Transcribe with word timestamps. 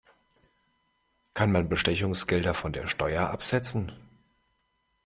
Kann 1.35 1.51
man 1.51 1.69
Bestechungsgelder 1.69 2.55
von 2.55 2.73
der 2.73 2.87
Steuer 2.87 3.29
absetzen? 3.29 3.91